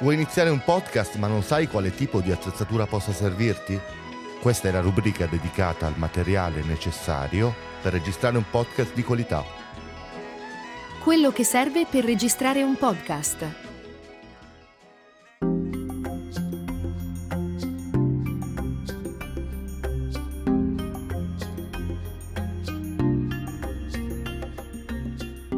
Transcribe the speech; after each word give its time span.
Vuoi 0.00 0.14
iniziare 0.14 0.48
un 0.48 0.62
podcast 0.64 1.16
ma 1.16 1.26
non 1.26 1.42
sai 1.42 1.68
quale 1.68 1.94
tipo 1.94 2.22
di 2.22 2.32
attrezzatura 2.32 2.86
possa 2.86 3.12
servirti? 3.12 3.78
Questa 4.40 4.68
è 4.68 4.72
la 4.72 4.80
rubrica 4.80 5.26
dedicata 5.26 5.86
al 5.86 5.92
materiale 5.98 6.62
necessario 6.62 7.54
per 7.82 7.92
registrare 7.92 8.38
un 8.38 8.44
podcast 8.50 8.94
di 8.94 9.02
qualità. 9.02 9.44
Quello 11.02 11.30
che 11.32 11.44
serve 11.44 11.84
per 11.84 12.06
registrare 12.06 12.62
un 12.62 12.78
podcast. 12.78 13.46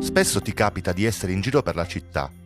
Spesso 0.00 0.42
ti 0.42 0.52
capita 0.52 0.92
di 0.92 1.04
essere 1.04 1.30
in 1.30 1.40
giro 1.40 1.62
per 1.62 1.76
la 1.76 1.86
città 1.86 2.41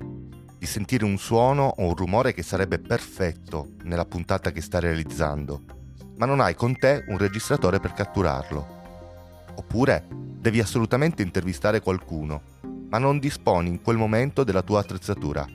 di 0.67 0.73
sentire 0.73 1.05
un 1.05 1.17
suono 1.17 1.73
o 1.77 1.87
un 1.87 1.95
rumore 1.95 2.35
che 2.35 2.43
sarebbe 2.43 2.81
perfetto 2.81 3.75
nella 3.85 4.05
puntata 4.05 4.51
che 4.51 4.61
stai 4.61 4.81
realizzando, 4.81 5.63
ma 6.17 6.27
non 6.27 6.41
hai 6.41 6.57
con 6.57 6.77
te 6.77 7.05
un 7.07 7.17
registratore 7.17 7.79
per 7.79 7.93
catturarlo. 7.93 8.75
Oppure 9.55 10.05
devi 10.11 10.59
assolutamente 10.59 11.23
intervistare 11.23 11.81
qualcuno, 11.81 12.43
ma 12.89 12.99
non 12.99 13.21
disponi 13.21 13.69
in 13.69 13.81
quel 13.81 13.97
momento 13.97 14.43
della 14.43 14.63
tua 14.63 14.81
attrezzatura. 14.81 15.47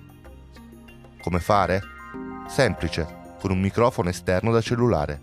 Come 1.21 1.39
fare? 1.39 1.81
Semplice, 2.47 3.35
con 3.39 3.51
un 3.51 3.59
microfono 3.59 4.07
esterno 4.07 4.51
da 4.51 4.61
cellulare. 4.61 5.21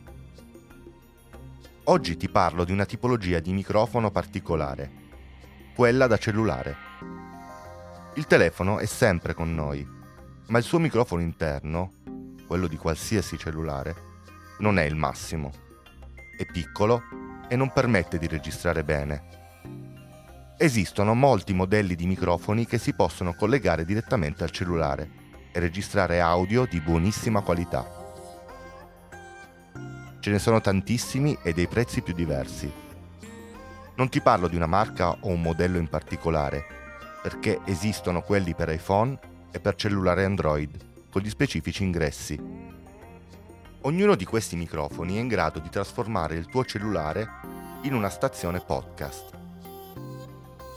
Oggi 1.84 2.18
ti 2.18 2.28
parlo 2.28 2.64
di 2.64 2.72
una 2.72 2.84
tipologia 2.84 3.40
di 3.40 3.52
microfono 3.54 4.10
particolare, 4.10 4.90
quella 5.74 6.06
da 6.06 6.18
cellulare. 6.18 6.87
Il 8.18 8.26
telefono 8.26 8.80
è 8.80 8.84
sempre 8.84 9.32
con 9.32 9.54
noi, 9.54 9.86
ma 10.48 10.58
il 10.58 10.64
suo 10.64 10.80
microfono 10.80 11.22
interno, 11.22 11.92
quello 12.48 12.66
di 12.66 12.76
qualsiasi 12.76 13.38
cellulare, 13.38 13.94
non 14.58 14.76
è 14.80 14.82
il 14.82 14.96
massimo. 14.96 15.52
È 16.36 16.44
piccolo 16.44 17.00
e 17.46 17.54
non 17.54 17.72
permette 17.72 18.18
di 18.18 18.26
registrare 18.26 18.82
bene. 18.82 19.22
Esistono 20.58 21.14
molti 21.14 21.52
modelli 21.52 21.94
di 21.94 22.08
microfoni 22.08 22.66
che 22.66 22.78
si 22.78 22.92
possono 22.92 23.34
collegare 23.34 23.84
direttamente 23.84 24.42
al 24.42 24.50
cellulare 24.50 25.08
e 25.52 25.60
registrare 25.60 26.18
audio 26.18 26.66
di 26.66 26.80
buonissima 26.80 27.40
qualità. 27.42 27.86
Ce 30.18 30.28
ne 30.28 30.38
sono 30.40 30.60
tantissimi 30.60 31.38
e 31.40 31.52
dei 31.52 31.68
prezzi 31.68 32.02
più 32.02 32.14
diversi. 32.14 32.68
Non 33.94 34.08
ti 34.08 34.20
parlo 34.20 34.48
di 34.48 34.56
una 34.56 34.66
marca 34.66 35.10
o 35.20 35.28
un 35.28 35.40
modello 35.40 35.78
in 35.78 35.88
particolare, 35.88 36.77
perché 37.28 37.60
esistono 37.66 38.22
quelli 38.22 38.54
per 38.54 38.70
iPhone 38.70 39.18
e 39.50 39.60
per 39.60 39.74
cellulare 39.74 40.24
Android, 40.24 41.10
con 41.10 41.20
gli 41.20 41.28
specifici 41.28 41.82
ingressi. 41.82 42.40
Ognuno 43.82 44.14
di 44.14 44.24
questi 44.24 44.56
microfoni 44.56 45.16
è 45.16 45.20
in 45.20 45.28
grado 45.28 45.58
di 45.58 45.68
trasformare 45.68 46.36
il 46.36 46.46
tuo 46.46 46.64
cellulare 46.64 47.28
in 47.82 47.92
una 47.92 48.08
stazione 48.08 48.60
podcast. 48.60 49.36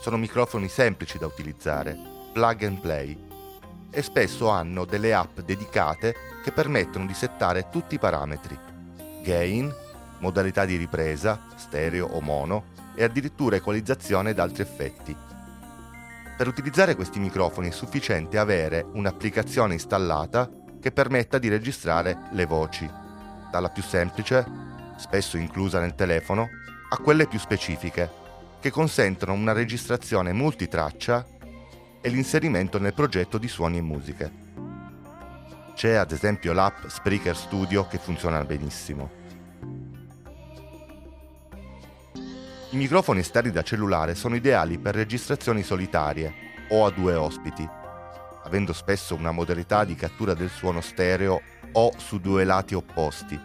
Sono 0.02 0.18
microfoni 0.18 0.68
semplici 0.68 1.16
da 1.16 1.24
utilizzare, 1.24 1.98
plug 2.34 2.64
and 2.64 2.80
play, 2.80 3.18
e 3.90 4.02
spesso 4.02 4.50
hanno 4.50 4.84
delle 4.84 5.14
app 5.14 5.40
dedicate 5.40 6.14
che 6.44 6.52
permettono 6.52 7.06
di 7.06 7.14
settare 7.14 7.70
tutti 7.70 7.94
i 7.94 7.98
parametri, 7.98 8.58
gain, 9.22 9.74
modalità 10.18 10.66
di 10.66 10.76
ripresa, 10.76 11.46
stereo 11.54 12.08
o 12.08 12.20
mono, 12.20 12.64
e 12.94 13.04
addirittura 13.04 13.56
equalizzazione 13.56 14.30
ed 14.30 14.38
altri 14.38 14.60
effetti 14.60 15.30
per 16.36 16.46
utilizzare 16.46 16.94
questi 16.94 17.18
microfoni 17.18 17.68
è 17.68 17.72
sufficiente 17.72 18.38
avere 18.38 18.84
un'applicazione 18.92 19.74
installata 19.74 20.48
che 20.80 20.90
permetta 20.90 21.38
di 21.38 21.48
registrare 21.48 22.28
le 22.32 22.46
voci, 22.46 22.88
dalla 23.50 23.68
più 23.68 23.82
semplice, 23.82 24.44
spesso 24.96 25.36
inclusa 25.36 25.78
nel 25.78 25.94
telefono, 25.94 26.48
a 26.90 26.96
quelle 26.98 27.26
più 27.26 27.38
specifiche, 27.38 28.10
che 28.60 28.70
consentono 28.70 29.32
una 29.32 29.52
registrazione 29.52 30.32
multitraccia 30.32 31.26
e 32.00 32.08
l'inserimento 32.08 32.78
nel 32.78 32.94
progetto 32.94 33.38
di 33.38 33.48
suoni 33.48 33.78
e 33.78 33.82
musiche. 33.82 34.32
C'è 35.74 35.94
ad 35.94 36.12
esempio 36.12 36.52
l'app 36.52 36.86
Spreaker 36.86 37.36
Studio 37.36 37.86
che 37.86 37.98
funziona 37.98 38.44
benissimo. 38.44 39.20
I 42.72 42.76
microfoni 42.78 43.20
esterni 43.20 43.50
da 43.50 43.60
cellulare 43.60 44.14
sono 44.14 44.34
ideali 44.34 44.78
per 44.78 44.94
registrazioni 44.94 45.62
solitarie 45.62 46.32
o 46.70 46.86
a 46.86 46.90
due 46.90 47.14
ospiti, 47.14 47.68
avendo 48.44 48.72
spesso 48.72 49.14
una 49.14 49.30
modalità 49.30 49.84
di 49.84 49.94
cattura 49.94 50.32
del 50.32 50.48
suono 50.48 50.80
stereo 50.80 51.42
o 51.72 51.92
su 51.98 52.18
due 52.18 52.44
lati 52.44 52.74
opposti, 52.74 53.38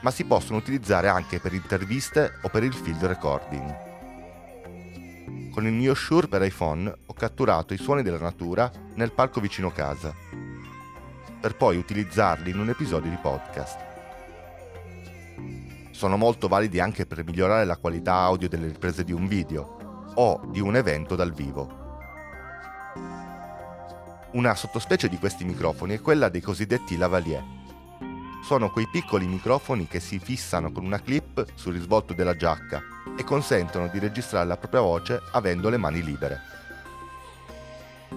ma 0.00 0.10
si 0.10 0.24
possono 0.24 0.56
utilizzare 0.56 1.08
anche 1.08 1.40
per 1.40 1.52
interviste 1.52 2.38
o 2.40 2.48
per 2.48 2.64
il 2.64 2.72
field 2.72 3.04
recording. 3.04 3.76
Con 5.52 5.66
il 5.66 5.74
mio 5.74 5.92
Shure 5.92 6.26
per 6.26 6.42
iPhone 6.42 6.90
ho 7.04 7.12
catturato 7.12 7.74
i 7.74 7.78
suoni 7.78 8.02
della 8.02 8.18
natura 8.18 8.72
nel 8.94 9.12
parco 9.12 9.42
vicino 9.42 9.70
casa, 9.70 10.14
per 11.38 11.54
poi 11.54 11.76
utilizzarli 11.76 12.48
in 12.48 12.60
un 12.60 12.70
episodio 12.70 13.10
di 13.10 13.18
podcast 13.20 13.85
sono 15.96 16.18
molto 16.18 16.46
validi 16.46 16.78
anche 16.78 17.06
per 17.06 17.24
migliorare 17.24 17.64
la 17.64 17.78
qualità 17.78 18.16
audio 18.16 18.50
delle 18.50 18.66
riprese 18.66 19.02
di 19.02 19.12
un 19.12 19.26
video 19.26 20.10
o 20.16 20.42
di 20.50 20.60
un 20.60 20.76
evento 20.76 21.16
dal 21.16 21.32
vivo. 21.32 21.84
Una 24.32 24.54
sottospecie 24.54 25.08
di 25.08 25.16
questi 25.16 25.46
microfoni 25.46 25.94
è 25.94 26.02
quella 26.02 26.28
dei 26.28 26.42
cosiddetti 26.42 26.98
lavalier. 26.98 27.42
Sono 28.44 28.70
quei 28.70 28.86
piccoli 28.92 29.26
microfoni 29.26 29.86
che 29.86 29.98
si 29.98 30.18
fissano 30.18 30.70
con 30.70 30.84
una 30.84 31.00
clip 31.00 31.46
sul 31.54 31.72
risvolto 31.72 32.12
della 32.12 32.36
giacca 32.36 32.82
e 33.16 33.24
consentono 33.24 33.88
di 33.88 33.98
registrare 33.98 34.46
la 34.46 34.58
propria 34.58 34.82
voce 34.82 35.22
avendo 35.32 35.70
le 35.70 35.78
mani 35.78 36.02
libere. 36.02 36.40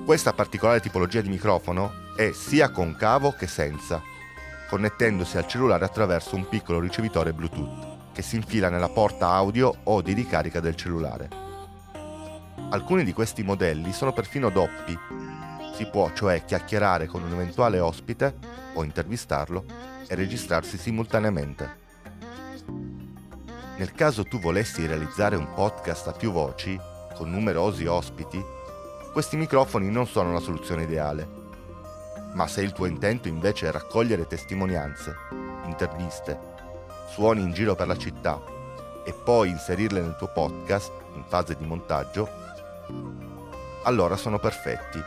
Questa 0.03 0.33
particolare 0.33 0.81
tipologia 0.81 1.21
di 1.21 1.29
microfono 1.29 1.93
è 2.17 2.33
sia 2.33 2.71
concavo 2.71 3.31
che 3.31 3.47
senza 3.47 4.01
connettendosi 4.69 5.37
al 5.37 5.47
cellulare 5.47 5.83
attraverso 5.83 6.35
un 6.35 6.47
piccolo 6.47 6.79
ricevitore 6.79 7.33
Bluetooth 7.33 7.97
che 8.13 8.21
si 8.21 8.35
infila 8.35 8.69
nella 8.69 8.89
porta 8.89 9.29
audio 9.29 9.73
o 9.83 10.01
di 10.01 10.13
ricarica 10.13 10.59
del 10.59 10.75
cellulare. 10.75 11.29
Alcuni 12.69 13.03
di 13.03 13.13
questi 13.13 13.43
modelli 13.43 13.93
sono 13.93 14.13
perfino 14.13 14.49
doppi. 14.49 14.97
Si 15.73 15.85
può 15.87 16.11
cioè 16.13 16.43
chiacchierare 16.43 17.07
con 17.07 17.23
un 17.23 17.31
eventuale 17.31 17.79
ospite 17.79 18.35
o 18.73 18.83
intervistarlo 18.83 19.63
e 20.07 20.13
registrarsi 20.15 20.77
simultaneamente. 20.77 21.77
Nel 23.77 23.93
caso 23.93 24.23
tu 24.23 24.39
volessi 24.39 24.85
realizzare 24.85 25.37
un 25.37 25.53
podcast 25.53 26.07
a 26.09 26.11
più 26.11 26.31
voci, 26.31 26.77
con 27.15 27.31
numerosi 27.31 27.85
ospiti, 27.85 28.43
questi 29.13 29.37
microfoni 29.37 29.89
non 29.89 30.05
sono 30.05 30.33
la 30.33 30.39
soluzione 30.39 30.83
ideale 30.83 31.38
ma 32.33 32.47
se 32.47 32.61
il 32.61 32.71
tuo 32.71 32.85
intento 32.85 33.27
invece 33.27 33.67
è 33.67 33.71
raccogliere 33.71 34.27
testimonianze, 34.27 35.15
interviste, 35.65 36.39
suoni 37.09 37.41
in 37.41 37.53
giro 37.53 37.75
per 37.75 37.87
la 37.87 37.97
città 37.97 38.41
e 39.03 39.13
poi 39.13 39.49
inserirle 39.49 40.01
nel 40.01 40.15
tuo 40.17 40.31
podcast 40.31 40.91
in 41.15 41.23
fase 41.23 41.55
di 41.55 41.65
montaggio, 41.65 42.29
allora 43.83 44.15
sono 44.15 44.39
perfetti, 44.39 44.99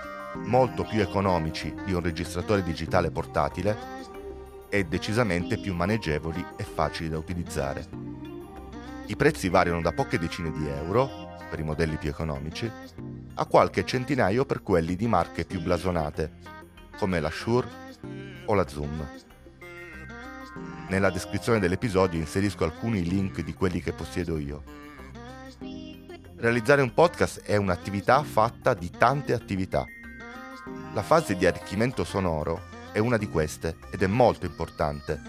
molto 0.44 0.84
più 0.84 1.00
economici 1.00 1.74
di 1.84 1.92
un 1.92 2.00
registratore 2.00 2.62
digitale 2.62 3.10
portatile 3.10 4.00
e 4.68 4.84
decisamente 4.84 5.58
più 5.58 5.74
maneggevoli 5.74 6.44
e 6.56 6.64
facili 6.64 7.10
da 7.10 7.18
utilizzare. 7.18 7.86
I 9.06 9.16
prezzi 9.16 9.48
variano 9.48 9.82
da 9.82 9.92
poche 9.92 10.18
decine 10.18 10.50
di 10.50 10.66
euro 10.68 11.30
per 11.50 11.60
i 11.60 11.64
modelli 11.64 11.96
più 11.96 12.08
economici 12.08 12.70
a 13.34 13.44
qualche 13.46 13.84
centinaio 13.84 14.46
per 14.46 14.62
quelli 14.62 14.96
di 14.96 15.06
marche 15.06 15.44
più 15.44 15.60
blasonate 15.60 16.61
come 16.96 17.20
la 17.20 17.30
Shure 17.30 17.68
o 18.46 18.54
la 18.54 18.66
Zoom. 18.68 19.08
Nella 20.88 21.10
descrizione 21.10 21.58
dell'episodio 21.58 22.20
inserisco 22.20 22.64
alcuni 22.64 23.02
link 23.02 23.40
di 23.40 23.54
quelli 23.54 23.80
che 23.80 23.92
possiedo 23.92 24.38
io. 24.38 24.62
Realizzare 26.36 26.82
un 26.82 26.92
podcast 26.92 27.42
è 27.42 27.56
un'attività 27.56 28.22
fatta 28.22 28.74
di 28.74 28.90
tante 28.90 29.32
attività. 29.32 29.84
La 30.92 31.02
fase 31.02 31.36
di 31.36 31.46
arricchimento 31.46 32.04
sonoro 32.04 32.62
è 32.92 32.98
una 32.98 33.16
di 33.16 33.28
queste 33.28 33.76
ed 33.90 34.02
è 34.02 34.06
molto 34.06 34.44
importante. 34.44 35.20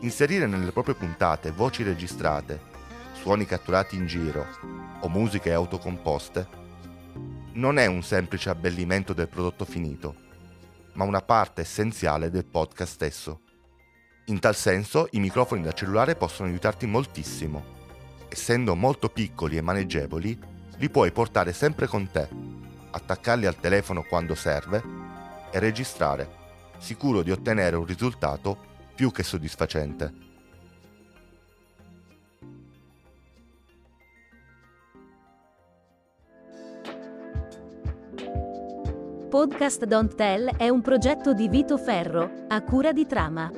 Inserire 0.00 0.46
nelle 0.46 0.70
proprie 0.70 0.94
puntate 0.94 1.50
voci 1.50 1.82
registrate, 1.82 2.60
suoni 3.14 3.46
catturati 3.46 3.96
in 3.96 4.06
giro 4.06 4.46
o 5.00 5.08
musiche 5.08 5.52
autocomposte 5.52 6.46
non 7.54 7.78
è 7.78 7.86
un 7.86 8.02
semplice 8.02 8.50
abbellimento 8.50 9.12
del 9.12 9.28
prodotto 9.28 9.64
finito 9.64 10.26
ma 10.98 11.04
una 11.04 11.22
parte 11.22 11.60
essenziale 11.60 12.28
del 12.28 12.44
podcast 12.44 12.92
stesso. 12.92 13.40
In 14.26 14.40
tal 14.40 14.56
senso 14.56 15.06
i 15.12 15.20
microfoni 15.20 15.62
da 15.62 15.72
cellulare 15.72 16.16
possono 16.16 16.48
aiutarti 16.48 16.86
moltissimo. 16.86 17.76
Essendo 18.28 18.74
molto 18.74 19.08
piccoli 19.08 19.56
e 19.56 19.62
maneggevoli, 19.62 20.36
li 20.76 20.90
puoi 20.90 21.12
portare 21.12 21.52
sempre 21.52 21.86
con 21.86 22.10
te, 22.10 22.28
attaccarli 22.90 23.46
al 23.46 23.60
telefono 23.60 24.02
quando 24.02 24.34
serve 24.34 24.82
e 25.52 25.58
registrare. 25.60 26.36
sicuro 26.78 27.22
di 27.22 27.30
ottenere 27.30 27.76
un 27.76 27.84
risultato 27.84 28.56
più 28.94 29.10
che 29.12 29.22
soddisfacente. 29.22 30.27
Podcast 39.38 39.84
Don't 39.84 40.16
Tell 40.16 40.56
è 40.56 40.68
un 40.68 40.80
progetto 40.80 41.32
di 41.32 41.48
Vito 41.48 41.78
Ferro, 41.78 42.28
a 42.48 42.60
cura 42.60 42.90
di 42.90 43.06
Trama. 43.06 43.48